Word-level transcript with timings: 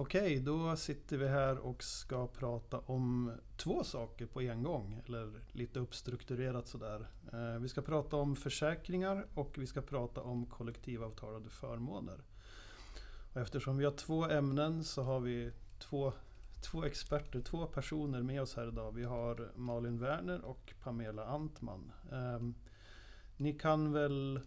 Okej, 0.00 0.40
då 0.40 0.76
sitter 0.76 1.16
vi 1.16 1.28
här 1.28 1.58
och 1.58 1.82
ska 1.82 2.26
prata 2.26 2.78
om 2.78 3.32
två 3.56 3.84
saker 3.84 4.26
på 4.26 4.42
en 4.42 4.62
gång. 4.62 5.02
Eller 5.06 5.32
lite 5.52 5.80
uppstrukturerat 5.80 6.68
sådär. 6.68 7.08
Eh, 7.32 7.60
vi 7.60 7.68
ska 7.68 7.82
prata 7.82 8.16
om 8.16 8.36
försäkringar 8.36 9.26
och 9.34 9.58
vi 9.58 9.66
ska 9.66 9.82
prata 9.82 10.22
om 10.22 10.46
kollektivavtalade 10.46 11.50
förmåner. 11.50 12.18
Och 13.32 13.40
eftersom 13.40 13.78
vi 13.78 13.84
har 13.84 13.92
två 13.92 14.24
ämnen 14.24 14.84
så 14.84 15.02
har 15.02 15.20
vi 15.20 15.50
två, 15.78 16.12
två 16.70 16.84
experter, 16.84 17.40
två 17.40 17.66
personer 17.66 18.22
med 18.22 18.42
oss 18.42 18.56
här 18.56 18.68
idag. 18.68 18.92
Vi 18.92 19.04
har 19.04 19.52
Malin 19.56 19.98
Werner 19.98 20.40
och 20.40 20.74
Pamela 20.82 21.24
Antman. 21.24 21.92
Ehm, 22.12 22.54
ni 23.36 23.52
kan 23.52 23.92
väl 23.92 24.40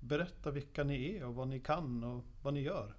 berätta 0.00 0.50
vilka 0.50 0.84
ni 0.84 1.16
är 1.16 1.24
och 1.24 1.34
vad 1.34 1.48
ni 1.48 1.60
kan 1.60 2.04
och 2.04 2.24
vad 2.42 2.54
ni 2.54 2.60
gör. 2.60 2.96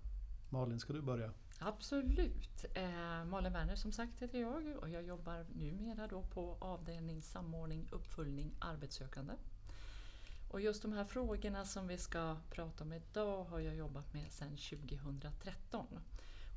Malin, 0.49 0.80
ska 0.80 0.94
du 0.94 1.02
börja? 1.02 1.31
Absolut. 1.59 2.66
Eh, 2.73 3.25
Malin 3.25 3.53
Werner 3.53 3.75
som 3.75 3.91
sagt 3.91 4.21
heter 4.21 4.39
jag 4.39 4.77
och 4.77 4.89
jag 4.89 5.03
jobbar 5.03 5.45
numera 5.53 6.07
då 6.07 6.21
på 6.21 6.57
avdelning 6.59 7.21
samordning, 7.21 7.88
uppföljning, 7.91 8.55
arbetssökande. 8.59 9.33
Och 10.52 10.61
just 10.61 10.81
de 10.81 10.93
här 10.93 11.05
frågorna 11.05 11.66
som 11.66 11.88
vi 11.88 11.97
ska 11.97 12.35
prata 12.49 12.83
om 12.83 12.93
idag 12.93 13.43
har 13.43 13.59
jag 13.59 13.75
jobbat 13.75 14.13
med 14.13 14.31
sedan 14.31 14.57
2013. 14.57 15.88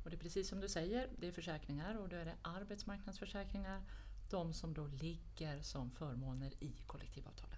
Och 0.03 0.09
det 0.09 0.15
är 0.15 0.19
precis 0.19 0.49
som 0.49 0.59
du 0.59 0.69
säger, 0.69 1.09
det 1.19 1.27
är 1.27 1.31
försäkringar 1.31 1.95
och 1.95 2.09
då 2.09 2.15
är 2.15 2.25
det 2.25 2.35
arbetsmarknadsförsäkringar, 2.41 3.81
de 4.29 4.53
som 4.53 4.73
då 4.73 4.87
ligger 4.87 5.61
som 5.61 5.91
förmåner 5.91 6.63
i 6.63 6.73
kollektivavtalen. 6.87 7.57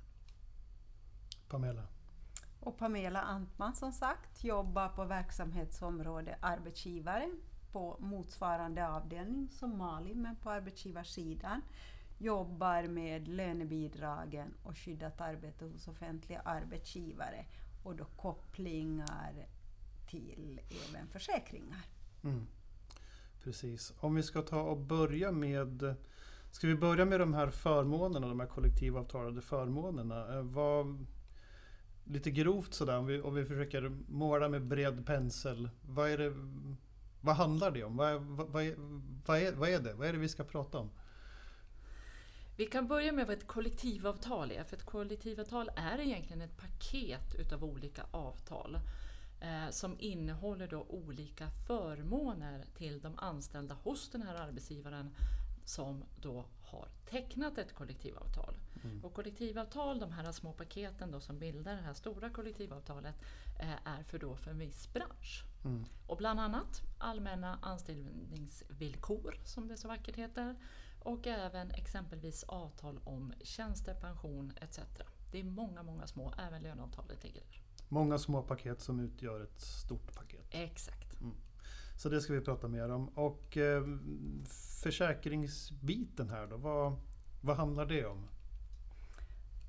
Pamela? 1.47 1.87
Och 2.65 2.77
Pamela 2.77 3.21
Antman 3.21 3.75
som 3.75 3.91
sagt 3.91 4.43
jobbar 4.43 4.89
på 4.89 5.05
verksamhetsområde 5.05 6.37
arbetsgivare 6.41 7.29
på 7.71 7.97
motsvarande 7.99 8.87
avdelning 8.87 9.49
som 9.49 9.77
Malin 9.77 10.21
men 10.21 10.35
på 10.35 10.49
arbetsgivarsidan. 10.49 11.61
Jobbar 12.17 12.83
med 12.83 13.27
lönebidragen 13.27 14.53
och 14.63 14.77
skyddat 14.77 15.21
arbete 15.21 15.65
hos 15.65 15.87
offentliga 15.87 16.39
arbetsgivare 16.39 17.45
och 17.83 17.95
då 17.95 18.05
kopplingar 18.05 19.47
till 20.09 20.61
även 20.89 21.07
försäkringar. 21.07 21.81
Mm. 22.23 22.47
Precis. 23.43 23.93
Om 23.99 24.15
vi 24.15 24.23
ska 24.23 24.41
ta 24.41 24.61
och 24.61 24.77
börja 24.77 25.31
med 25.31 25.95
Ska 26.51 26.67
vi 26.67 26.75
börja 26.75 27.05
med 27.05 27.19
de 27.19 27.33
här 27.33 27.49
förmånerna, 27.49 28.27
de 28.27 28.39
här 28.39 28.47
kollektivavtalade 28.47 29.41
förmånerna? 29.41 30.35
Eh, 30.35 30.41
vad, 30.41 31.05
lite 32.05 32.31
grovt 32.31 32.73
sådär, 32.73 32.97
om 32.97 33.05
vi, 33.05 33.21
om 33.21 33.35
vi 33.35 33.45
försöker 33.45 33.91
måla 34.07 34.49
med 34.49 34.65
bred 34.65 35.05
pensel. 35.05 35.69
Vad, 35.81 36.09
är 36.09 36.17
det, 36.17 36.33
vad 37.21 37.35
handlar 37.35 37.71
det 37.71 37.83
om? 37.83 37.97
Vad, 37.97 38.21
vad, 38.21 38.47
vad, 38.47 38.63
är, 38.63 38.75
vad, 39.25 39.39
är, 39.39 39.51
vad 39.53 39.69
är 39.69 39.79
det? 39.79 39.93
Vad 39.93 40.07
är 40.07 40.13
det 40.13 40.19
vi 40.19 40.29
ska 40.29 40.43
prata 40.43 40.77
om? 40.77 40.89
Vi 42.57 42.65
kan 42.65 42.87
börja 42.87 43.11
med 43.11 43.27
vad 43.27 43.37
ett 43.37 43.47
kollektivavtal 43.47 44.51
är. 44.51 44.63
För 44.63 44.75
ett 44.75 44.85
kollektivavtal 44.85 45.69
är 45.75 45.99
egentligen 45.99 46.41
ett 46.41 46.57
paket 46.57 47.35
utav 47.39 47.63
olika 47.63 48.05
avtal 48.11 48.79
eh, 49.41 49.69
som 49.69 49.95
innehåller 49.99 50.67
då 50.67 50.85
olika 50.89 51.49
förmåner 51.67 52.65
till 52.77 53.01
de 53.01 53.19
anställda 53.19 53.75
hos 53.83 54.09
den 54.09 54.21
här 54.21 54.35
arbetsgivaren 54.35 55.15
som 55.65 56.03
då 56.21 56.45
har 56.61 56.87
tecknat 57.05 57.57
ett 57.57 57.73
kollektivavtal. 57.73 58.55
Mm. 58.83 59.05
Och 59.05 59.13
kollektivavtal, 59.13 59.99
de 59.99 60.11
här 60.11 60.31
små 60.31 60.53
paketen 60.53 61.11
då 61.11 61.19
som 61.19 61.39
bildar 61.39 61.75
det 61.75 61.81
här 61.81 61.93
stora 61.93 62.29
kollektivavtalet, 62.29 63.15
eh, 63.59 63.87
är 63.87 64.03
för 64.03 64.19
då 64.19 64.35
för 64.35 64.51
en 64.51 64.59
viss 64.59 64.93
bransch. 64.93 65.43
Mm. 65.65 65.85
Och 66.07 66.17
bland 66.17 66.39
annat 66.39 66.81
allmänna 66.97 67.59
anställningsvillkor, 67.61 69.39
som 69.45 69.67
det 69.67 69.77
så 69.77 69.87
vackert 69.87 70.15
heter, 70.15 70.55
och 70.99 71.27
även 71.27 71.71
exempelvis 71.71 72.43
avtal 72.43 72.99
om 73.03 73.33
tjänstepension 73.43 74.53
etc. 74.61 74.79
Det 75.31 75.39
är 75.39 75.43
många, 75.43 75.83
många 75.83 76.07
små, 76.07 76.33
även 76.47 76.63
löneavtalet 76.63 77.23
ligger 77.23 77.41
där. 77.41 77.61
Många 77.89 78.17
små 78.17 78.41
paket 78.41 78.81
som 78.81 78.99
utgör 78.99 79.41
ett 79.41 79.61
stort 79.61 80.15
paket. 80.15 80.45
Exakt. 80.49 81.21
Mm. 81.21 81.35
Så 82.03 82.09
det 82.09 82.21
ska 82.21 82.33
vi 82.33 82.41
prata 82.41 82.67
mer 82.67 82.89
om. 82.91 83.07
Och 83.07 83.57
eh, 83.57 83.83
försäkringsbiten 84.83 86.29
här 86.29 86.47
då, 86.47 86.57
vad, 86.57 86.95
vad 87.41 87.57
handlar 87.57 87.85
det 87.85 88.05
om? 88.05 88.27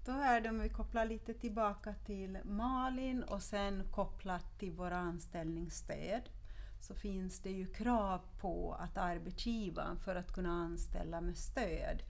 Då 0.06 0.12
är 0.12 0.40
det 0.40 0.48
om 0.48 0.60
vi 0.60 0.68
kopplar 0.68 1.04
lite 1.04 1.34
tillbaka 1.34 1.94
till 2.06 2.38
Malin 2.44 3.22
och 3.22 3.42
sen 3.42 3.82
kopplat 3.90 4.58
till 4.58 4.72
våra 4.72 4.96
anställningsstöd 4.96 6.22
så 6.80 6.94
finns 6.94 7.40
det 7.40 7.50
ju 7.50 7.66
krav 7.66 8.20
på 8.40 8.76
att 8.80 8.98
arbetsgivaren 8.98 9.98
för 9.98 10.16
att 10.16 10.32
kunna 10.32 10.52
anställa 10.52 11.20
med 11.20 11.36
stöd 11.36 12.02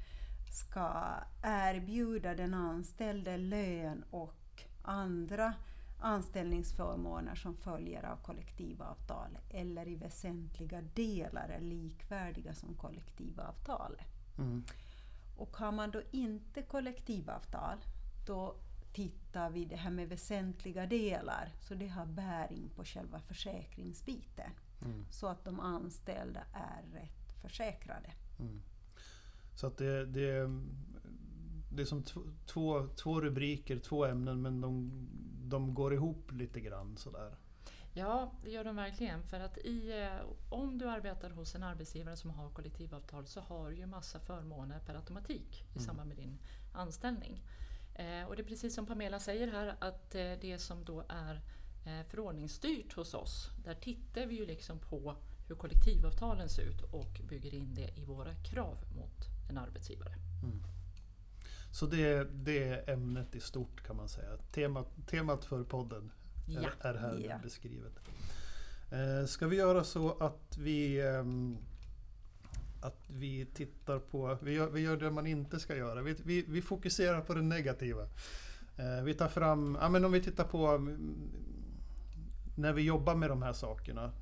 ska 0.53 1.05
erbjuda 1.43 2.35
den 2.35 2.55
anställde 2.55 3.37
lön 3.37 4.05
och 4.11 4.63
andra 4.83 5.55
anställningsförmåner 6.05 7.35
som 7.35 7.57
följer 7.57 8.05
av 8.05 8.17
kollektivavtal 8.17 9.39
eller 9.51 9.89
i 9.89 9.97
väsentliga 9.97 10.83
delar 10.83 11.49
är 11.49 11.61
likvärdiga 11.61 12.55
som 12.55 12.75
kollektivavtalet. 12.75 14.07
Mm. 14.39 14.65
Och 15.37 15.57
har 15.57 15.73
man 15.73 15.91
då 15.91 16.03
inte 16.11 16.63
kollektivavtal, 16.63 17.79
då 18.27 18.57
tittar 18.93 19.51
vi 19.51 19.65
det 19.65 19.77
här 19.77 19.91
med 19.91 20.09
väsentliga 20.09 20.87
delar, 20.87 21.53
så 21.61 21.75
det 21.75 21.89
har 21.89 22.07
bäring 22.07 22.71
på 22.77 22.85
själva 22.85 23.21
försäkringsbiten. 23.21 24.51
Mm. 24.83 25.07
Så 25.11 25.27
att 25.27 25.45
de 25.45 25.61
anställda 25.61 26.41
är 26.53 26.83
rätt 26.93 27.33
försäkrade. 27.43 28.13
Mm. 28.39 28.63
Så 29.55 29.67
att 29.67 29.77
det, 29.79 30.07
det, 30.07 30.51
det 31.77 31.83
är 31.83 31.87
som 31.87 32.03
två, 32.47 32.89
två 32.97 33.21
rubriker, 33.21 33.79
två 33.79 34.05
ämnen, 34.05 34.43
men 34.43 34.61
de, 34.61 34.91
de 35.45 35.75
går 35.75 35.95
ihop 35.95 36.33
lite 36.33 36.61
grann 36.61 36.97
sådär. 36.97 37.37
Ja, 37.97 38.33
det 38.45 38.51
gör 38.51 38.65
de 38.65 38.77
verkligen. 38.77 39.23
För 39.23 39.41
att 39.41 39.59
i, 39.59 40.03
eh, 40.03 40.27
om 40.49 40.79
du 40.79 40.89
arbetar 40.89 41.31
hos 41.31 41.55
en 41.55 41.63
arbetsgivare 41.63 42.17
som 42.17 42.31
har 42.31 42.51
kollektivavtal 42.51 43.27
så 43.27 43.41
har 43.41 43.71
du 43.71 43.77
ju 43.77 43.87
massa 43.87 44.21
förmåner 44.21 44.81
per 44.81 44.95
automatik 44.95 45.65
i 45.69 45.79
mm. 45.79 45.87
samband 45.87 46.09
med 46.09 46.17
din 46.17 46.39
anställning. 46.73 47.43
Eh, 47.95 48.29
och 48.29 48.37
det 48.37 48.43
är 48.43 48.47
precis 48.47 48.75
som 48.75 48.87
Pamela 48.87 49.21
säger 49.21 49.49
här 49.49 49.77
att 49.81 50.15
eh, 50.15 50.33
det 50.41 50.59
som 50.59 50.85
då 50.85 51.05
är 51.09 51.35
eh, 51.87 52.07
förordningsstyrt 52.09 52.93
hos 52.93 53.15
oss, 53.15 53.51
där 53.65 53.75
tittar 53.75 54.27
vi 54.27 54.35
ju 54.35 54.47
liksom 54.47 54.79
på 54.79 55.17
hur 55.49 55.55
kollektivavtalen 55.55 56.49
ser 56.49 56.63
ut 56.63 56.83
och 56.83 57.21
bygger 57.29 57.55
in 57.55 57.75
det 57.75 57.99
i 57.99 58.05
våra 58.05 58.35
krav 58.35 58.77
mot 58.97 59.49
en 59.51 59.59
arbetsgivare. 59.59 60.15
Mm. 60.43 60.63
Så 61.75 61.87
det, 61.87 62.25
det 62.25 62.69
är 62.69 62.91
ämnet 62.91 63.35
i 63.35 63.41
stort 63.41 63.87
kan 63.87 63.97
man 63.97 64.09
säga. 64.09 64.37
Temat, 64.53 64.87
temat 65.07 65.45
för 65.45 65.65
podden 65.65 66.11
ja. 66.47 66.61
är 66.81 66.95
här 66.95 67.27
ja. 67.29 67.39
beskrivet. 67.43 67.93
Eh, 68.91 69.27
ska 69.27 69.47
vi 69.47 69.57
göra 69.57 69.85
så 69.85 70.19
att 70.19 70.59
vi 70.59 71.01
ehm, 71.01 71.59
att 72.81 73.05
vi 73.07 73.47
tittar 73.47 73.99
på, 73.99 74.39
vi 74.43 74.53
gör, 74.53 74.71
vi 74.71 74.81
gör 74.81 74.97
det 74.97 75.11
man 75.11 75.27
inte 75.27 75.61
ska 75.61 75.77
göra. 75.77 76.03
Vi, 76.03 76.17
vi, 76.25 76.45
vi 76.49 76.63
fokuserar 76.63 77.21
på 77.21 77.35
det 77.35 77.43
negativa. 77.43 78.03
Eh, 78.77 79.05
vi 79.05 79.15
tar 79.15 79.29
fram, 79.29 79.79
ja 79.81 79.89
men 79.89 80.05
om 80.05 80.13
vi 80.13 80.23
tittar 80.23 80.45
på 80.45 80.67
mm, 80.67 81.31
när 82.57 82.73
vi 82.73 82.83
jobbar 82.83 83.15
med 83.15 83.31
de 83.31 83.43
här 83.43 83.53
sakerna 83.53 84.13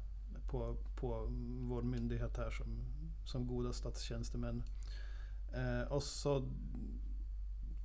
på, 0.51 0.77
på 0.97 1.27
vår 1.61 1.83
myndighet 1.83 2.37
här 2.37 2.51
som, 2.51 2.85
som 3.25 3.47
goda 3.47 3.73
statstjänstemän. 3.73 4.63
Eh, 5.55 5.93
och 5.93 6.03
så 6.03 6.49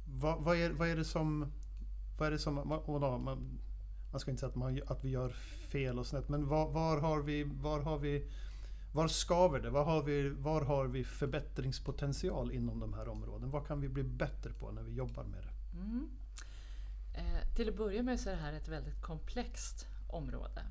vad, 0.07 0.43
vad, 0.43 0.57
är, 0.57 0.69
vad 0.69 0.87
är 0.87 0.95
det 0.95 1.05
som, 1.05 1.51
vad 2.17 2.27
är 2.27 2.31
det 2.31 2.39
som 2.39 2.55
man, 2.55 3.23
man, 3.23 3.59
man 4.11 4.19
ska 4.19 4.31
inte 4.31 4.39
säga 4.39 4.49
att, 4.49 4.55
man, 4.55 4.81
att 4.87 5.03
vi 5.03 5.09
gör 5.09 5.29
fel 5.71 5.99
och 5.99 6.07
snett, 6.07 6.29
men 6.29 6.47
var, 6.47 6.69
var 6.69 7.01
har 7.01 7.21
vi, 7.21 7.43
var 7.43 7.79
har 7.79 7.97
vi 7.97 8.31
var 8.91 9.07
skaver 9.07 9.59
det? 9.59 9.69
Var 9.69 9.85
har, 9.85 10.03
vi, 10.03 10.29
var 10.29 10.61
har 10.61 10.87
vi 10.87 11.03
förbättringspotential 11.03 12.51
inom 12.51 12.79
de 12.79 12.93
här 12.93 13.07
områdena? 13.07 13.51
Vad 13.51 13.67
kan 13.67 13.81
vi 13.81 13.89
bli 13.89 14.03
bättre 14.03 14.53
på 14.53 14.71
när 14.71 14.81
vi 14.81 14.93
jobbar 14.93 15.23
med 15.23 15.43
det? 15.43 15.79
Mm. 15.79 16.09
Eh, 17.13 17.55
till 17.55 17.69
att 17.69 17.77
börja 17.77 18.03
med 18.03 18.19
så 18.19 18.29
är 18.29 18.33
det 18.33 18.41
här 18.41 18.53
ett 18.53 18.67
väldigt 18.67 19.01
komplext 19.01 19.87
område. 20.07 20.61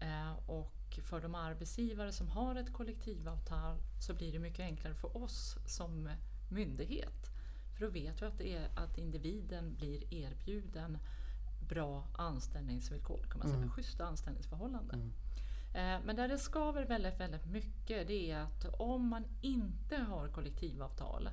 Eh, 0.00 0.50
och 0.50 0.98
för 1.02 1.20
de 1.20 1.34
arbetsgivare 1.34 2.12
som 2.12 2.28
har 2.28 2.54
ett 2.54 2.72
kollektivavtal 2.72 3.76
så 4.00 4.14
blir 4.14 4.32
det 4.32 4.38
mycket 4.38 4.60
enklare 4.60 4.94
för 4.94 5.16
oss 5.16 5.56
som 5.66 6.08
myndighet. 6.50 7.30
För 7.80 7.86
då 7.86 7.92
vet 7.92 8.22
vi 8.22 8.26
att, 8.26 8.38
det 8.38 8.56
är, 8.56 8.68
att 8.74 8.98
individen 8.98 9.74
blir 9.74 10.14
erbjuden 10.14 10.98
bra 11.68 12.04
anställningsvillkor, 12.12 13.26
kan 13.30 13.38
man 13.38 13.48
säga, 13.48 13.56
mm. 13.56 13.70
schyssta 13.70 14.04
anställningsförhållanden. 14.04 15.12
Mm. 15.74 15.94
Eh, 15.94 16.06
men 16.06 16.16
där 16.16 16.28
det 16.28 16.38
skaver 16.38 16.84
väldigt, 16.84 17.20
väldigt 17.20 17.46
mycket 17.46 18.08
det 18.08 18.30
är 18.30 18.38
att 18.38 18.64
om 18.80 19.08
man 19.08 19.24
inte 19.40 19.96
har 19.96 20.28
kollektivavtal 20.28 21.30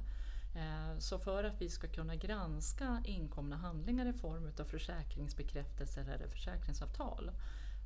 eh, 0.55 0.97
så 0.99 1.19
för 1.19 1.43
att 1.43 1.61
vi 1.61 1.69
ska 1.69 1.87
kunna 1.87 2.15
granska 2.15 3.01
inkomna 3.05 3.55
handlingar 3.55 4.05
i 4.05 4.13
form 4.13 4.51
av 4.59 4.63
försäkringsbekräftelser 4.63 6.01
eller 6.01 6.27
försäkringsavtal 6.27 7.31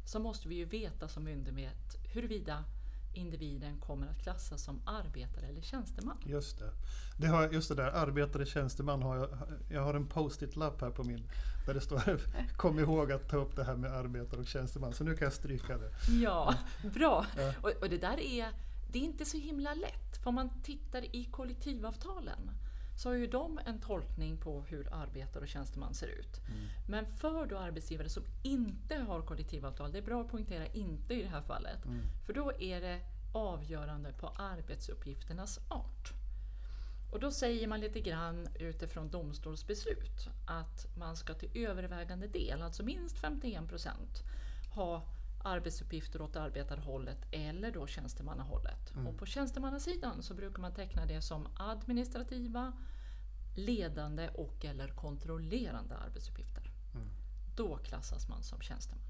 så 0.06 0.20
måste 0.20 0.48
vi 0.48 0.56
ju 0.56 0.66
veta 0.66 1.08
som 1.08 1.24
myndighet 1.24 1.96
huruvida 2.14 2.64
individen 3.14 3.80
kommer 3.80 4.08
att 4.08 4.24
klassas 4.24 4.64
som 4.64 4.82
arbetare 4.86 5.46
eller 5.46 5.62
tjänsteman. 5.62 6.18
Just 6.26 6.60
det. 6.60 6.72
det 7.18 7.28
har, 7.28 7.50
just 7.50 7.70
det 7.70 7.76
där, 7.76 7.92
arbetare 7.92 8.46
tjänsteman 8.46 9.02
har 9.02 9.18
jag, 9.18 9.30
jag 9.70 9.84
har 9.84 9.94
en 9.94 10.08
post-it-lapp 10.08 10.82
här 10.82 10.90
på 10.90 11.04
min 11.04 11.24
där 11.66 11.74
det 11.74 11.82
står 11.82 12.22
kom 12.58 12.80
ihåg 12.80 13.12
att 13.12 13.30
ta 13.30 13.38
upp 13.38 13.56
det 13.56 13.64
här 13.64 13.76
med 13.76 13.92
arbetare 13.92 14.40
och 14.40 14.48
tjänsteman. 14.48 14.94
Så 14.94 15.04
nu 15.04 15.16
kan 15.16 15.26
jag 15.26 15.34
stryka 15.34 15.78
det. 15.78 15.92
Ja, 16.22 16.56
bra. 16.94 17.26
Ja. 17.38 17.54
Och, 17.62 17.72
och, 17.82 17.90
det 17.90 17.98
där 17.98 18.20
är, 18.20 18.48
det 18.92 19.00
är 19.00 19.04
inte 19.04 19.26
så 19.26 19.38
himla 19.38 19.74
lätt. 19.74 20.18
För 20.24 20.30
om 20.30 20.36
man 20.36 20.50
tittar 20.64 21.16
i 21.16 21.26
kollektivavtalen 21.26 22.52
så 23.02 23.10
har 23.10 23.16
ju 23.16 23.28
de 23.28 23.60
en 23.66 23.80
tolkning 23.80 24.38
på 24.38 24.62
hur 24.62 24.94
arbetare 24.94 25.44
och 25.44 25.50
tjänsteman 25.50 25.94
ser 25.94 26.08
ut. 26.08 26.42
Mm. 26.48 26.68
Men 26.88 27.06
för 27.06 27.46
då 27.46 27.58
arbetsgivare 27.58 28.10
som 28.10 28.24
inte 28.44 28.96
har 28.96 29.22
kollektivavtal, 29.22 29.92
det 29.92 29.98
är 29.98 30.02
bra 30.02 30.22
att 30.22 30.28
poängtera 30.28 30.68
inte 30.68 31.14
i 31.14 31.22
det 31.22 31.28
här 31.28 31.42
fallet, 31.42 31.86
mm. 31.86 32.02
för 32.26 32.34
då 32.34 32.52
är 32.60 32.82
det 32.82 33.00
avgörande 33.34 34.14
på 34.14 34.28
arbetsuppgifternas 34.28 35.60
art. 35.68 36.14
Och 37.12 37.20
då 37.20 37.32
säger 37.32 37.68
man 37.68 37.80
lite 37.80 38.00
grann 38.00 38.48
utifrån 38.60 39.10
domstolsbeslut 39.10 40.28
att 40.48 40.98
man 40.98 41.16
ska 41.16 41.34
till 41.34 41.68
övervägande 41.68 42.28
del, 42.28 42.62
alltså 42.62 42.84
minst 42.84 43.18
51 43.18 43.68
procent, 43.68 44.24
ha 44.76 45.04
arbetsuppgifter 45.44 46.22
åt 46.22 46.36
arbetarhållet 46.36 47.18
eller 47.32 47.72
då 47.72 47.88
tjänstemannahållet. 47.88 48.94
Mm. 48.94 49.08
Och 49.08 49.18
på 49.18 49.26
tjänstemannasidan 49.26 50.24
så 50.24 50.34
brukar 50.34 50.62
man 50.62 50.74
teckna 50.74 51.06
det 51.06 51.22
som 51.22 51.48
administrativa, 51.56 52.74
ledande 53.56 54.30
och 54.30 54.66
eller 54.66 54.88
kontrollerande 54.88 55.98
arbetsuppgifter. 55.98 56.72
Mm. 56.96 57.08
Då 57.56 57.78
klassas 57.78 58.30
man 58.30 58.44
som 58.44 58.62
tjänsteman. 58.62 59.04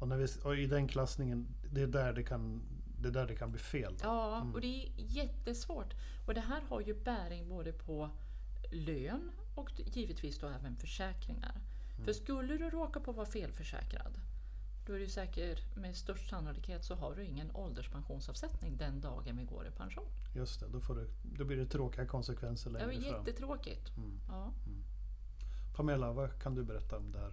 Och, 0.00 0.08
när 0.08 0.16
vi, 0.16 0.26
och 0.44 0.56
i 0.56 0.66
den 0.66 0.88
klassningen, 0.88 1.46
det 1.70 1.82
är 1.82 1.86
där 1.86 2.12
det 2.12 2.22
kan, 2.22 2.62
det 2.98 3.08
är 3.08 3.12
där 3.12 3.26
det 3.26 3.34
kan 3.34 3.50
bli 3.50 3.60
fel? 3.60 3.92
Då. 3.92 4.06
Ja, 4.06 4.40
mm. 4.40 4.54
och 4.54 4.60
det 4.60 4.66
är 4.66 4.92
jättesvårt. 4.96 5.94
Och 6.26 6.34
det 6.34 6.40
här 6.40 6.62
har 6.68 6.80
ju 6.80 6.94
bäring 6.94 7.48
både 7.48 7.72
på 7.72 8.10
lön 8.70 9.30
och 9.54 9.70
givetvis 9.76 10.38
då 10.38 10.48
även 10.48 10.76
försäkringar. 10.76 11.60
Mm. 11.94 12.04
För 12.04 12.12
skulle 12.12 12.56
du 12.56 12.70
råka 12.70 13.00
på 13.00 13.10
att 13.10 13.16
vara 13.16 13.26
felförsäkrad 13.26 14.20
då 14.86 14.92
är 14.92 14.98
det 14.98 15.08
säkert 15.08 15.76
med 15.76 15.96
störst 15.96 16.30
sannolikhet 16.30 16.84
så 16.84 16.94
har 16.94 17.14
du 17.14 17.24
ingen 17.24 17.50
ålderspensionsavsättning 17.54 18.76
den 18.76 19.00
dagen 19.00 19.36
vi 19.36 19.44
går 19.44 19.66
i 19.66 19.70
pension. 19.70 20.04
Just 20.34 20.60
det, 20.60 20.66
då, 20.68 20.80
får 20.80 20.94
du, 20.94 21.10
då 21.22 21.44
blir 21.44 21.56
det 21.56 21.66
tråkiga 21.66 22.06
konsekvenser 22.06 22.70
längre 22.70 22.92
fram. 22.92 23.02
Ja, 23.02 23.18
jättetråkigt. 23.18 23.96
Mm. 23.96 24.20
Ja. 24.28 24.52
Mm. 24.66 24.84
Pamela, 25.76 26.12
vad 26.12 26.42
kan 26.42 26.54
du 26.54 26.64
berätta 26.64 26.98
om 26.98 27.12
det 27.12 27.18
här 27.18 27.32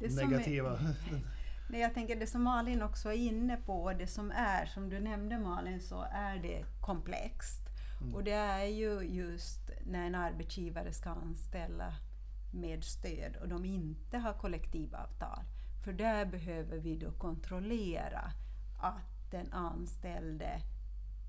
det 0.00 0.14
negativa? 0.14 0.78
Är, 0.78 0.94
nej, 1.70 1.80
jag 1.80 1.94
tänker 1.94 2.16
det 2.16 2.26
som 2.26 2.42
Malin 2.42 2.82
också 2.82 3.08
är 3.08 3.16
inne 3.16 3.56
på, 3.56 3.92
det 3.92 4.06
som 4.06 4.30
är, 4.30 4.66
som 4.66 4.88
du 4.90 5.00
nämnde 5.00 5.38
Malin, 5.38 5.80
så 5.80 6.06
är 6.10 6.38
det 6.38 6.64
komplext. 6.80 7.60
Mm. 8.00 8.14
Och 8.14 8.24
det 8.24 8.32
är 8.32 8.66
ju 8.66 9.00
just 9.00 9.70
när 9.86 10.06
en 10.06 10.14
arbetsgivare 10.14 10.92
ska 10.92 11.10
anställa 11.10 11.94
med 12.52 12.84
stöd 12.84 13.36
och 13.36 13.48
de 13.48 13.64
inte 13.64 14.18
har 14.18 14.32
kollektivavtal 14.32 15.44
för 15.84 15.92
där 15.92 16.26
behöver 16.26 16.78
vi 16.78 16.96
då 16.96 17.12
kontrollera 17.12 18.32
att 18.78 19.30
den 19.30 19.52
anställde 19.52 20.62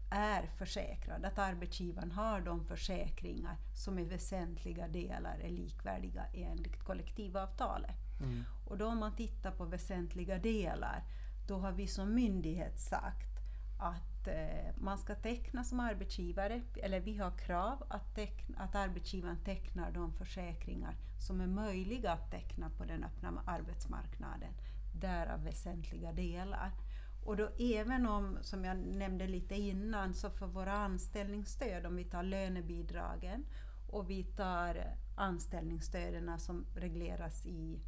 är 0.10 0.48
försäkrad, 0.58 1.26
att 1.26 1.40
arbetsgivaren 1.40 2.12
har 2.12 2.42
de 2.42 2.66
försäkringar 2.66 3.58
som 3.74 4.00
i 4.00 4.04
väsentliga 4.04 4.88
delar 4.88 5.40
är 5.40 5.50
likvärdiga 5.50 6.26
enligt 6.34 6.84
kollektivavtalet. 6.84 8.20
Mm. 8.22 8.44
Och 8.66 8.78
då 8.78 8.88
om 8.88 8.98
man 8.98 9.16
tittar 9.16 9.52
på 9.52 9.66
väsentliga 9.66 10.38
delar, 10.38 11.04
då 11.48 11.58
har 11.58 11.72
vi 11.72 11.88
som 11.88 12.16
myndighet 12.16 12.80
sagt 12.80 13.35
att 13.78 14.28
eh, 14.28 14.74
man 14.76 14.98
ska 14.98 15.16
teckna 15.16 15.64
som 15.64 15.80
arbetsgivare, 15.80 16.62
eller 16.76 17.00
vi 17.00 17.18
har 17.18 17.32
krav 17.32 17.84
att, 17.90 18.16
teckna, 18.16 18.58
att 18.60 18.76
arbetsgivaren 18.76 19.44
tecknar 19.44 19.92
de 19.92 20.14
försäkringar 20.14 20.96
som 21.20 21.42
är 21.42 21.48
möjliga 21.48 22.12
att 22.12 22.32
teckna 22.32 22.70
på 22.70 22.86
den 22.86 23.04
öppna 23.04 23.44
arbetsmarknaden, 23.46 24.54
därav 24.94 25.44
väsentliga 25.44 26.12
delar. 26.12 26.72
Och 27.26 27.38
då 27.38 27.50
även 27.60 28.08
om, 28.08 28.38
som 28.42 28.66
jag 28.66 28.78
nämnde 28.78 29.28
lite 29.28 29.56
innan, 29.56 30.14
så 30.14 30.30
för 30.30 30.48
våra 30.48 30.74
anställningsstöd, 30.74 31.86
om 31.86 31.96
vi 31.96 32.04
tar 32.04 32.24
lönebidragen 32.24 33.46
och 33.88 34.10
vi 34.10 34.24
tar 34.24 34.98
anställningsstöden 35.16 36.40
som 36.40 36.66
regleras 36.76 37.46
i 37.46 37.80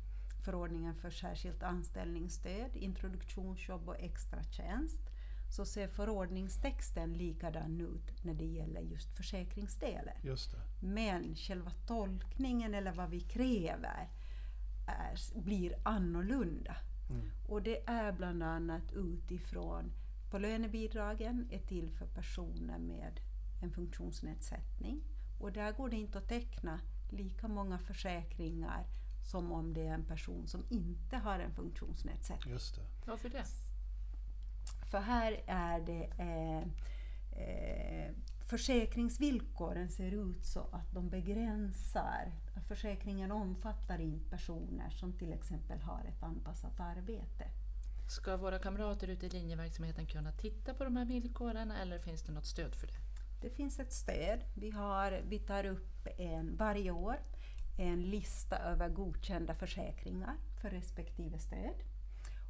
förordningen 0.46 0.96
för 0.96 1.10
särskilt 1.10 1.64
anställningsstöd, 1.64 2.76
introduktionsjobb 2.76 3.90
och 3.90 4.00
extratjänst, 4.00 5.02
så 5.50 5.66
ser 5.66 5.88
förordningstexten 5.88 7.14
likadan 7.14 7.82
ut 7.82 8.24
när 8.24 8.34
det 8.34 8.46
gäller 8.46 8.82
just 8.82 9.18
försäkringsdelen. 9.18 10.16
Just 10.22 10.52
det. 10.52 10.88
Men 10.88 11.36
själva 11.36 11.72
tolkningen 11.72 12.74
eller 12.74 12.92
vad 12.92 13.10
vi 13.10 13.20
kräver 13.20 14.10
är, 14.88 15.42
blir 15.42 15.76
annorlunda. 15.84 16.76
Mm. 17.10 17.30
Och 17.48 17.62
det 17.62 17.90
är 17.90 18.12
bland 18.12 18.44
annat 18.44 18.94
utifrån 18.94 19.92
på 20.30 20.38
lönebidragen 20.38 21.48
är 21.52 21.60
till 21.60 21.92
för 21.92 22.06
personer 22.06 22.80
med 22.80 23.20
en 23.62 23.72
funktionsnedsättning. 23.72 25.02
Och 25.40 25.52
där 25.52 25.72
går 25.72 25.90
det 25.90 25.96
inte 25.96 26.18
att 26.18 26.30
teckna 26.30 26.80
lika 27.10 27.48
många 27.48 27.80
försäkringar 27.80 28.86
som 29.24 29.52
om 29.52 29.74
det 29.74 29.88
är 29.88 29.94
en 29.94 30.06
person 30.06 30.48
som 30.48 30.66
inte 30.70 31.18
har 31.18 31.40
en 31.40 31.54
funktionsnedsättning. 31.54 32.54
Just 32.54 32.76
det. 32.76 32.82
Varför 33.06 33.30
det? 33.30 33.46
För 34.90 35.00
här 35.00 35.44
är 35.48 35.80
det 35.80 36.10
eh, 36.18 36.62
eh, 37.42 38.12
försäkringsvillkoren 38.46 39.90
ser 39.90 40.12
ut 40.12 40.46
så 40.46 40.60
att 40.60 40.92
de 40.94 41.10
begränsar, 41.10 42.32
försäkringen 42.68 43.32
omfattar 43.32 44.02
inte 44.02 44.30
personer 44.30 44.90
som 44.90 45.14
till 45.14 45.34
exempel 45.34 45.82
har 45.82 46.06
ett 46.08 46.24
anpassat 46.24 46.80
arbete. 46.80 47.48
Ska 48.10 48.38
våra 48.38 48.60
kamrater 48.60 49.08
ute 49.08 49.26
i 49.26 49.30
linjeverksamheten 49.30 50.06
kunna 50.06 50.32
titta 50.32 50.74
på 50.74 50.84
de 50.84 50.98
här 50.98 51.06
villkoren 51.06 51.72
eller 51.72 52.00
finns 52.00 52.24
det 52.24 52.32
något 52.32 52.46
stöd 52.46 52.76
för 52.76 52.88
det? 52.88 52.98
Det 53.42 53.50
finns 53.50 53.80
ett 53.80 53.94
stöd. 53.94 54.40
Vi, 54.54 54.70
har, 54.70 55.22
vi 55.30 55.40
tar 55.40 55.66
upp 55.66 56.08
en, 56.18 56.56
varje 56.58 56.92
år 56.92 57.20
en 57.78 58.02
lista 58.02 58.58
över 58.58 58.90
godkända 58.90 59.56
försäkringar 59.56 60.36
för 60.62 60.70
respektive 60.70 61.40
stöd. 61.40 61.76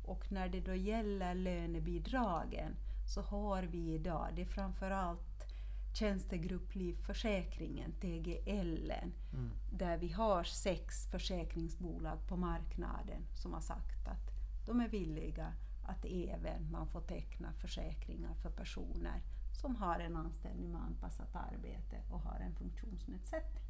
Och 0.07 0.31
när 0.31 0.49
det 0.49 0.59
då 0.59 0.75
gäller 0.75 1.35
lönebidragen 1.35 2.75
så 3.05 3.21
har 3.21 3.63
vi 3.63 3.93
idag, 3.93 4.27
det 4.35 4.41
är 4.41 4.45
framförallt 4.45 5.45
tjänstegrupplivförsäkringen, 5.93 7.91
TGL, 7.91 8.91
mm. 9.33 9.51
där 9.71 9.97
vi 9.97 10.11
har 10.11 10.43
sex 10.43 11.07
försäkringsbolag 11.11 12.27
på 12.27 12.37
marknaden 12.37 13.27
som 13.33 13.53
har 13.53 13.61
sagt 13.61 14.07
att 14.07 14.31
de 14.65 14.81
är 14.81 14.89
villiga 14.89 15.53
att 15.83 16.05
även 16.05 16.71
man 16.71 16.87
får 16.87 17.01
teckna 17.01 17.53
försäkringar 17.53 18.33
för 18.33 18.49
personer 18.49 19.21
som 19.61 19.75
har 19.75 19.99
en 19.99 20.15
anställning 20.15 20.71
med 20.71 20.81
anpassat 20.81 21.35
arbete 21.35 22.01
och 22.09 22.19
har 22.19 22.39
en 22.39 22.55
funktionsnedsättning. 22.55 23.63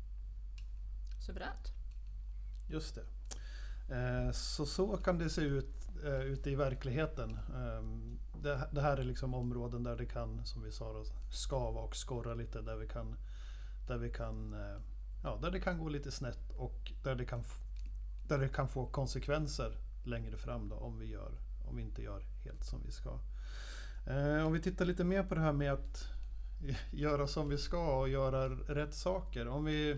Suveränt. 1.25 1.73
Just 2.69 2.95
det. 2.95 3.16
Eh, 3.89 4.31
så 4.31 4.65
så 4.65 4.97
kan 4.97 5.17
det 5.17 5.29
se 5.29 5.41
ut 5.41 5.89
eh, 6.03 6.21
ute 6.21 6.49
i 6.49 6.55
verkligheten. 6.55 7.39
Ehm, 7.55 8.19
det, 8.71 8.81
här 8.81 8.97
är 8.97 9.03
liksom 9.03 9.33
områden 9.33 9.83
där 9.83 9.95
det 9.95 10.05
kan, 10.05 10.45
som 10.45 10.63
vi 10.63 10.71
sa, 10.71 11.03
skava 11.31 11.81
och 11.81 11.95
skorra 11.95 12.33
lite. 12.33 12.61
Där 12.61 12.75
vi 12.75 12.87
kan, 12.87 13.15
där 13.87 13.97
vi 13.97 14.09
kan, 14.09 14.53
eh, 14.53 14.81
ja, 15.23 15.39
där 15.41 15.51
det 15.51 15.59
kan 15.59 15.77
gå 15.77 15.89
lite 15.89 16.11
snett 16.11 16.51
och 16.57 16.91
där 17.03 17.15
det 17.15 17.25
kan, 17.25 17.43
där 18.27 18.37
det 18.37 18.49
kan 18.49 18.67
få 18.67 18.85
konsekvenser 18.85 19.77
längre 20.03 20.37
fram 20.37 20.69
då, 20.69 20.75
om, 20.75 20.99
vi 20.99 21.05
gör, 21.05 21.31
om 21.69 21.75
vi 21.75 21.81
inte 21.81 22.01
gör 22.01 22.21
helt 22.43 22.63
som 22.63 22.81
vi 22.85 22.91
ska. 22.91 23.19
Om 24.45 24.53
vi 24.53 24.61
tittar 24.61 24.85
lite 24.85 25.03
mer 25.03 25.23
på 25.23 25.35
det 25.35 25.41
här 25.41 25.53
med 25.53 25.73
att 25.73 26.07
göra 26.91 27.27
som 27.27 27.49
vi 27.49 27.57
ska 27.57 27.99
och 27.99 28.09
göra 28.09 28.49
rätt 28.49 28.93
saker. 28.93 29.47
Om 29.47 29.65
vi, 29.65 29.97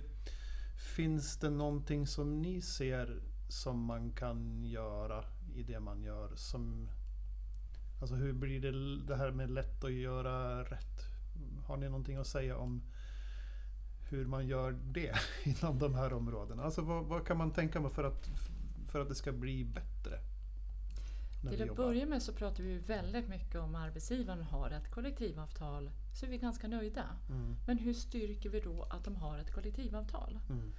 finns 0.96 1.38
det 1.38 1.50
någonting 1.50 2.08
som 2.08 2.41
ni 2.41 2.62
ser 2.62 3.22
som 3.50 3.86
man 3.86 4.12
kan 4.12 4.63
göra 4.63 5.24
i 5.56 5.63
det 5.63 5.79
man 5.79 6.03
gör? 6.03 6.36
Som, 6.36 6.89
alltså 8.01 8.15
hur 8.15 8.34
blir 8.34 8.60
det, 8.60 9.06
det 9.08 9.15
här 9.15 9.32
med 9.32 9.51
lätt 9.51 9.84
att 9.84 9.91
göra 9.91 10.63
rätt? 10.63 11.00
Har 11.65 11.77
ni 11.77 11.86
någonting 11.86 12.15
att 12.15 12.27
säga 12.27 12.58
om 12.58 12.82
hur 14.10 14.25
man 14.25 14.48
gör 14.48 14.72
det 14.72 15.15
inom 15.44 15.79
de 15.79 15.96
här 15.96 16.13
områdena? 16.13 16.63
Alltså 16.63 16.82
vad, 16.82 17.06
vad 17.06 17.27
kan 17.27 17.38
man 17.38 17.51
tänka 17.51 17.79
mig 17.79 17.91
för 17.91 18.03
att, 18.03 18.29
för 18.86 19.00
att 19.00 19.10
det 19.10 19.15
ska 19.15 19.32
bli 19.32 19.65
bättre? 19.65 20.20
Till 21.50 21.70
att 21.70 21.75
börja 21.75 22.06
med 22.06 22.22
så 22.22 22.34
pratar 22.34 22.63
vi 22.63 22.77
väldigt 22.77 23.29
mycket 23.29 23.56
om 23.56 23.75
arbetsgivaren 23.75 24.44
har 24.44 24.72
ett 24.72 24.91
kollektivavtal 24.91 25.91
så 26.13 26.25
är 26.25 26.29
vi 26.29 26.38
ganska 26.38 26.68
nöjda. 26.68 27.06
Mm. 27.29 27.56
Men 27.68 27.77
hur 27.77 27.94
styrker 27.94 28.50
vi 28.50 28.60
då 28.60 28.84
att 28.84 29.03
de 29.03 29.15
har 29.15 29.38
ett 29.38 29.53
kollektivavtal? 29.53 30.39
Mm. 30.50 30.72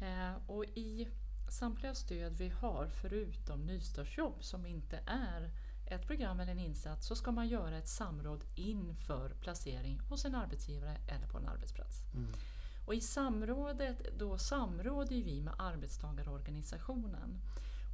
Eh, 0.00 0.36
och 0.46 0.64
i 0.64 1.08
samtliga 1.52 1.94
stöd 1.94 2.36
vi 2.36 2.48
har 2.48 2.86
förutom 2.86 3.60
nystartsjobb 3.66 4.44
som 4.44 4.66
inte 4.66 5.00
är 5.06 5.50
ett 5.86 6.06
program 6.06 6.40
eller 6.40 6.52
en 6.52 6.58
insats 6.58 7.06
så 7.06 7.14
ska 7.14 7.32
man 7.32 7.48
göra 7.48 7.78
ett 7.78 7.88
samråd 7.88 8.44
inför 8.54 9.30
placering 9.40 10.00
hos 10.00 10.24
en 10.24 10.34
arbetsgivare 10.34 10.96
eller 11.06 11.26
på 11.26 11.38
en 11.38 11.48
arbetsplats. 11.48 12.02
Mm. 12.14 12.32
Och 12.86 12.94
I 12.94 13.00
samrådet 13.00 14.18
då 14.18 14.38
samråder 14.38 15.22
vi 15.22 15.42
med 15.42 15.54
arbetstagarorganisationen. 15.58 17.40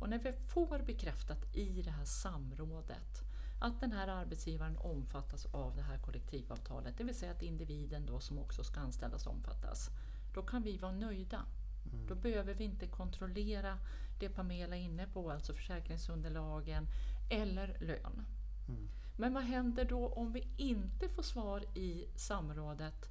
Och 0.01 0.09
när 0.09 0.19
vi 0.19 0.33
får 0.33 0.79
bekräftat 0.79 1.57
i 1.57 1.83
det 1.83 1.91
här 1.91 2.05
samrådet 2.05 3.23
att 3.61 3.81
den 3.81 3.93
här 3.93 4.09
arbetsgivaren 4.09 4.77
omfattas 4.77 5.47
av 5.47 5.77
det 5.77 5.83
här 5.83 5.99
kollektivavtalet, 5.99 6.99
det 6.99 7.05
vill 7.05 7.15
säga 7.15 7.33
att 7.33 7.43
individen 7.43 8.07
då 8.07 8.21
som 8.21 8.39
också 8.39 8.65
ska 8.65 8.81
anställas 8.81 9.27
omfattas, 9.27 9.91
då 10.35 10.43
kan 10.43 10.63
vi 10.63 10.77
vara 10.77 10.93
nöjda. 10.93 11.47
Mm. 11.93 12.07
Då 12.07 12.15
behöver 12.15 12.55
vi 12.55 12.65
inte 12.65 12.87
kontrollera 12.87 13.79
det 14.19 14.29
Pamela 14.29 14.77
är 14.77 14.81
inne 14.81 15.07
på, 15.07 15.31
alltså 15.31 15.55
försäkringsunderlagen 15.55 16.87
eller 17.31 17.77
lön. 17.81 18.27
Mm. 18.69 18.89
Men 19.17 19.35
vad 19.35 19.43
händer 19.43 19.85
då 19.85 20.09
om 20.09 20.33
vi 20.33 20.49
inte 20.57 21.09
får 21.09 21.23
svar 21.23 21.65
i 21.75 22.07
samrådet 22.17 23.09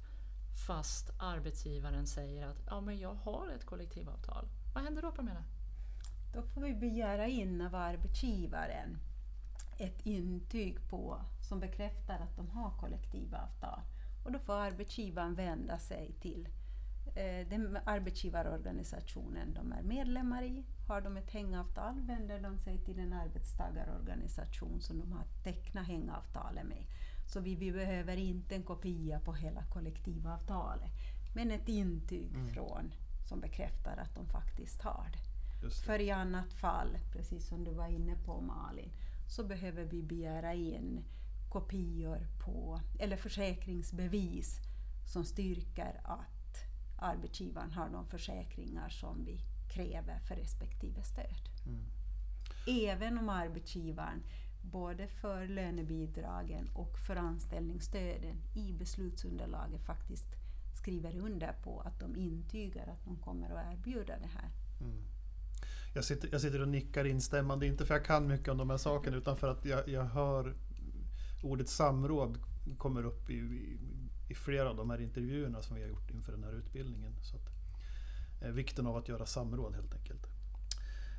fast 0.66 1.10
arbetsgivaren 1.18 2.06
säger 2.06 2.46
att 2.46 2.62
ja, 2.66 2.80
men 2.80 2.98
jag 2.98 3.14
har 3.14 3.48
ett 3.48 3.66
kollektivavtal? 3.66 4.48
Vad 4.74 4.84
händer 4.84 5.02
då 5.02 5.12
Pamela? 5.12 5.44
Då 6.34 6.42
får 6.42 6.60
vi 6.60 6.74
begära 6.74 7.26
in 7.26 7.60
av 7.60 7.74
arbetsgivaren 7.74 8.98
ett 9.78 10.06
intyg 10.06 10.88
på, 10.88 11.20
som 11.48 11.60
bekräftar 11.60 12.14
att 12.14 12.36
de 12.36 12.48
har 12.48 12.70
kollektivavtal. 12.70 13.80
Och 14.24 14.32
då 14.32 14.38
får 14.38 14.54
arbetsgivaren 14.54 15.34
vända 15.34 15.78
sig 15.78 16.14
till 16.20 16.48
den 17.48 17.78
arbetsgivarorganisationen 17.84 19.54
de 19.54 19.72
är 19.72 19.82
medlemmar 19.82 20.42
i. 20.42 20.64
Har 20.88 21.00
de 21.00 21.16
ett 21.16 21.30
hängavtal 21.30 22.00
vänder 22.00 22.40
de 22.40 22.58
sig 22.58 22.78
till 22.78 22.96
den 22.96 23.12
arbetstagarorganisation 23.12 24.80
som 24.80 24.98
de 24.98 25.12
har 25.12 25.24
tecknat 25.42 25.86
hängavtalet 25.86 26.66
med. 26.66 26.86
Så 27.26 27.40
vi, 27.40 27.54
vi 27.54 27.72
behöver 27.72 28.16
inte 28.16 28.54
en 28.54 28.62
kopia 28.62 29.20
på 29.20 29.32
hela 29.32 29.64
kollektivavtalet, 29.64 30.90
men 31.34 31.50
ett 31.50 31.68
intyg 31.68 32.34
mm. 32.34 32.48
från 32.48 32.94
som 33.28 33.40
bekräftar 33.40 33.96
att 33.96 34.14
de 34.14 34.26
faktiskt 34.26 34.82
har 34.82 35.06
det. 35.12 35.66
det. 35.66 35.74
För 35.74 36.00
i 36.00 36.10
annat 36.10 36.52
fall, 36.52 36.98
precis 37.12 37.48
som 37.48 37.64
du 37.64 37.72
var 37.72 37.88
inne 37.88 38.16
på 38.24 38.40
Malin, 38.40 38.90
så 39.28 39.44
behöver 39.44 39.84
vi 39.84 40.02
begära 40.02 40.54
in 40.54 41.04
kopior 41.50 42.26
på, 42.44 42.80
eller 42.98 43.16
försäkringsbevis 43.16 44.60
som 45.06 45.24
styrker 45.24 46.00
att 46.04 46.33
arbetsgivaren 47.04 47.72
har 47.72 47.90
de 47.90 48.06
försäkringar 48.06 48.88
som 48.88 49.24
vi 49.24 49.40
kräver 49.74 50.18
för 50.18 50.34
respektive 50.36 51.02
stöd. 51.02 51.48
Mm. 51.66 51.84
Även 52.66 53.18
om 53.18 53.28
arbetsgivaren 53.28 54.22
både 54.62 55.06
för 55.06 55.46
lönebidragen 55.46 56.70
och 56.74 56.98
för 57.06 57.16
anställningsstöden 57.16 58.36
i 58.54 58.72
beslutsunderlaget 58.72 59.82
faktiskt 59.86 60.28
skriver 60.74 61.18
under 61.18 61.52
på 61.52 61.80
att 61.80 62.00
de 62.00 62.16
intygar 62.16 62.86
att 62.86 63.04
de 63.04 63.16
kommer 63.16 63.50
att 63.50 63.74
erbjuda 63.74 64.18
det 64.18 64.30
här. 64.34 64.50
Mm. 64.80 65.02
Jag, 65.94 66.04
sitter, 66.04 66.28
jag 66.32 66.40
sitter 66.40 66.62
och 66.62 66.68
nickar 66.68 67.04
instämmande, 67.04 67.66
inte 67.66 67.86
för 67.86 67.94
att 67.94 68.00
jag 68.00 68.06
kan 68.06 68.26
mycket 68.26 68.48
om 68.48 68.58
de 68.58 68.70
här 68.70 68.76
sakerna 68.76 69.16
utan 69.16 69.36
för 69.36 69.48
att 69.48 69.64
jag, 69.64 69.88
jag 69.88 70.04
hör 70.04 70.54
ordet 71.42 71.68
samråd 71.68 72.38
kommer 72.78 73.04
upp 73.04 73.30
i, 73.30 73.34
i, 73.34 73.78
i, 74.28 74.34
flera 74.34 74.70
av 74.70 74.76
de 74.76 74.90
här 74.90 75.00
intervjuerna 75.00 75.62
som 75.62 75.76
vi 75.76 75.82
har 75.82 75.88
gjort 75.88 76.10
inför 76.10 76.32
den 76.32 76.44
här 76.44 76.52
utbildningen. 76.52 77.12
Så 77.22 77.36
att, 77.36 77.48
eh, 78.42 78.50
vikten 78.50 78.86
av 78.86 78.96
att 78.96 79.08
göra 79.08 79.26
samråd 79.26 79.74
helt 79.74 79.94
enkelt. 79.94 80.26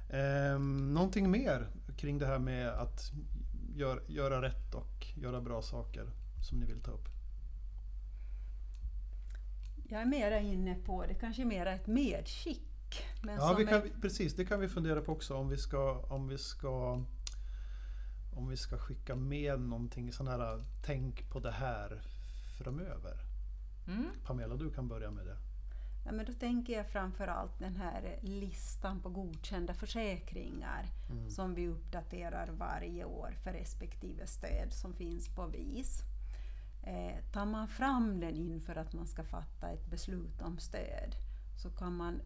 Eh, 0.09 0.59
någonting 0.93 1.31
mer 1.31 1.67
kring 1.97 2.17
det 2.17 2.25
här 2.25 2.39
med 2.39 2.69
att 2.69 3.11
gör, 3.75 4.03
göra 4.07 4.41
rätt 4.41 4.75
och 4.75 5.07
göra 5.15 5.41
bra 5.41 5.61
saker 5.61 6.09
som 6.49 6.59
ni 6.59 6.65
vill 6.65 6.81
ta 6.81 6.91
upp? 6.91 7.07
Jag 9.89 10.01
är 10.01 10.05
mera 10.05 10.39
inne 10.39 10.75
på, 10.75 11.05
det 11.07 11.13
kanske 11.13 11.41
är 11.41 11.45
mera 11.45 11.73
ett 11.73 11.87
medskick. 11.87 13.05
ja, 13.23 13.55
vi 13.57 13.65
kan, 13.65 13.81
är... 13.81 14.01
precis. 14.01 14.35
Det 14.35 14.45
kan 14.45 14.59
vi 14.59 14.67
fundera 14.67 15.01
på 15.01 15.11
också 15.11 15.35
om 15.35 15.49
vi 15.49 15.57
ska, 15.57 15.99
om 15.99 16.27
vi 16.27 16.37
ska 16.37 17.03
om 18.35 18.49
vi 18.49 18.57
ska 18.57 18.77
skicka 18.77 19.15
med 19.15 19.59
någonting 19.59 20.13
sån 20.13 20.27
här 20.27 20.63
tänk 20.85 21.29
på 21.29 21.39
det 21.39 21.51
här 21.51 22.01
framöver. 22.55 23.19
Mm. 23.87 24.09
Pamela, 24.25 24.55
du 24.55 24.71
kan 24.71 24.87
börja 24.87 25.11
med 25.11 25.25
det. 25.25 25.37
Ja, 26.05 26.11
men 26.11 26.25
då 26.25 26.33
tänker 26.33 26.73
jag 26.73 26.87
framförallt 26.87 27.59
den 27.59 27.75
här 27.75 28.19
listan 28.21 28.99
på 29.01 29.09
godkända 29.09 29.73
försäkringar 29.73 30.85
mm. 31.09 31.29
som 31.29 31.55
vi 31.55 31.67
uppdaterar 31.67 32.49
varje 32.57 33.05
år 33.05 33.31
för 33.43 33.53
respektive 33.53 34.27
stöd 34.27 34.73
som 34.73 34.93
finns 34.93 35.35
på 35.35 35.47
VIS. 35.47 36.01
Eh, 36.83 37.31
tar 37.31 37.45
man 37.45 37.67
fram 37.67 38.19
den 38.19 38.35
inför 38.35 38.75
att 38.75 38.93
man 38.93 39.07
ska 39.07 39.23
fatta 39.23 39.69
ett 39.69 39.85
beslut 39.89 40.41
om 40.41 40.57
stöd 40.57 41.15
så 41.57 41.69
kan 41.69 41.95
man 41.95 42.21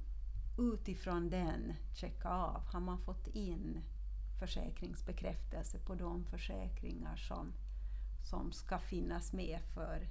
utifrån 0.57 1.29
den 1.29 1.73
checka 1.95 2.29
av, 2.29 2.61
har 2.65 2.79
man 2.79 2.99
fått 2.99 3.27
in 3.27 3.81
försäkringsbekräftelse 4.39 5.79
på 5.79 5.95
de 5.95 6.25
försäkringar 6.25 7.15
som, 7.15 7.53
som 8.29 8.51
ska 8.51 8.79
finnas 8.79 9.33
med 9.33 9.59
för, 9.73 10.07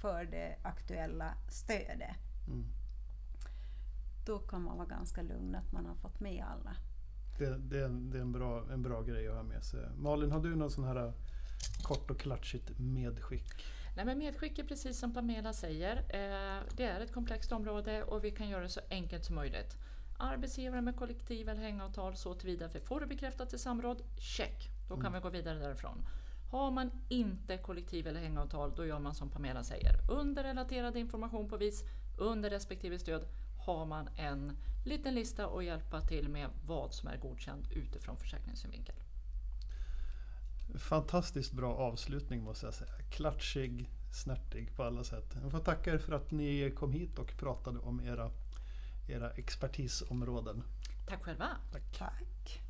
för 0.00 0.24
det 0.24 0.56
aktuella 0.62 1.34
stödet. 1.48 2.16
Mm 2.46 2.64
då 4.28 4.38
kan 4.38 4.62
man 4.62 4.76
vara 4.76 4.88
ganska 4.88 5.22
lugn 5.22 5.54
att 5.54 5.72
man 5.72 5.86
har 5.86 5.94
fått 5.94 6.20
med 6.20 6.44
alla. 6.44 6.76
Det, 7.38 7.58
det, 7.58 7.88
det 7.88 8.18
är 8.18 8.22
en 8.22 8.32
bra, 8.32 8.64
en 8.72 8.82
bra 8.82 9.02
grej 9.02 9.28
att 9.28 9.34
ha 9.34 9.42
med 9.42 9.64
sig. 9.64 9.80
Malin, 9.96 10.30
har 10.30 10.40
du 10.40 10.56
någon 10.56 10.70
sån 10.70 10.84
här 10.84 11.12
kort 11.82 12.10
och 12.10 12.20
klatschigt 12.20 12.70
medskick? 12.78 13.64
Nej, 13.96 14.04
men 14.04 14.18
medskick 14.18 14.58
är 14.58 14.64
precis 14.64 14.98
som 14.98 15.14
Pamela 15.14 15.52
säger. 15.52 15.96
Eh, 15.96 16.62
det 16.76 16.84
är 16.84 17.00
ett 17.00 17.12
komplext 17.12 17.52
område 17.52 18.02
och 18.02 18.24
vi 18.24 18.30
kan 18.30 18.48
göra 18.48 18.62
det 18.62 18.68
så 18.68 18.80
enkelt 18.90 19.24
som 19.24 19.34
möjligt. 19.34 19.76
Arbetsgivare 20.18 20.80
med 20.80 20.96
kollektiv 20.96 21.48
eller 21.48 21.62
hängavtal 21.62 22.16
så 22.16 22.34
tillvida 22.34 22.66
att 22.66 22.74
vi 22.74 22.80
får 22.80 23.00
det 23.00 23.06
bekräftat 23.06 23.52
i 23.52 23.58
samråd, 23.58 24.02
check. 24.18 24.70
Då 24.88 24.94
kan 24.94 25.06
mm. 25.06 25.12
vi 25.12 25.20
gå 25.20 25.30
vidare 25.30 25.58
därifrån. 25.58 26.06
Har 26.50 26.70
man 26.70 26.90
inte 27.08 27.58
kollektiv 27.58 28.06
eller 28.06 28.20
hängavtal, 28.20 28.72
då 28.76 28.86
gör 28.86 28.98
man 28.98 29.14
som 29.14 29.30
Pamela 29.30 29.64
säger. 29.64 30.10
Under 30.10 30.42
relaterad 30.42 30.96
information 30.96 31.48
på 31.48 31.56
vis, 31.56 31.84
under 32.18 32.50
respektive 32.50 32.98
stöd 32.98 33.28
har 33.66 33.86
man 33.86 34.08
en 34.16 34.56
liten 34.84 35.14
lista 35.14 35.46
att 35.46 35.64
hjälpa 35.64 36.00
till 36.00 36.28
med 36.28 36.50
vad 36.66 36.94
som 36.94 37.08
är 37.08 37.16
godkänt 37.16 37.72
utifrån 37.72 38.16
försäkringssynvinkel. 38.16 38.94
Fantastiskt 40.74 41.52
bra 41.52 41.74
avslutning 41.74 42.42
måste 42.42 42.66
jag 42.66 42.74
säga. 42.74 42.92
Klatschig, 43.10 43.90
snärtig 44.12 44.76
på 44.76 44.82
alla 44.82 45.04
sätt. 45.04 45.36
Jag 45.42 45.50
får 45.50 45.60
tacka 45.60 45.94
er 45.94 45.98
för 45.98 46.12
att 46.12 46.30
ni 46.30 46.72
kom 46.76 46.92
hit 46.92 47.18
och 47.18 47.36
pratade 47.38 47.78
om 47.78 48.00
era, 48.00 48.30
era 49.08 49.30
expertisområden. 49.30 50.62
Tack 51.08 51.22
själva. 51.22 51.48
Tack. 51.72 51.98
Tack. 51.98 52.67